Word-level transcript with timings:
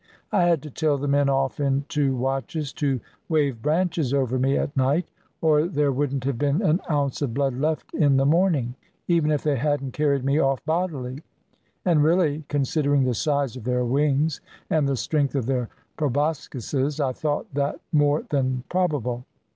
I 0.31 0.45
had 0.45 0.63
to 0.63 0.71
tell 0.71 0.97
the 0.97 1.07
men 1.07 1.29
off 1.29 1.59
into 1.59 2.15
watches 2.15 2.73
to 2.73 2.99
wave 3.29 3.61
branches 3.61 4.15
over 4.15 4.39
me 4.39 4.57
at 4.57 4.75
night, 4.75 5.05
or 5.41 5.67
there 5.67 5.91
wouldn't 5.91 6.23
have 6.23 6.39
been 6.39 6.59
an 6.63 6.81
ounce 6.89 7.21
of 7.21 7.35
blood 7.35 7.53
left 7.53 7.93
in 7.93 8.17
the 8.17 8.25
morning, 8.25 8.73
even 9.07 9.29
if 9.29 9.43
they 9.43 9.57
hadn't 9.57 9.91
carried 9.93 10.25
me 10.25 10.39
off 10.39 10.65
bodily, 10.65 11.21
and 11.85 12.01
really, 12.03 12.45
considering 12.47 13.03
the 13.03 13.13
size 13.13 13.55
of 13.55 13.63
their 13.65 13.85
wings 13.85 14.41
and 14.71 14.89
the 14.89 14.95
strength 14.97 15.35
of 15.35 15.45
their 15.45 15.69
proboscises, 15.97 16.99
I 16.99 17.13
thought 17.13 17.53
that 17.53 17.79
more 17.93 18.23
than 18.27 18.63
probable. 18.69 19.25